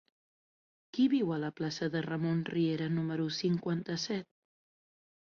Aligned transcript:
Qui 0.97 1.03
viu 1.13 1.33
a 1.35 1.37
la 1.43 1.51
plaça 1.59 1.89
de 1.95 2.01
Ramon 2.05 2.39
Riera 2.53 2.87
número 2.95 3.29
cinquanta-set? 3.41 4.31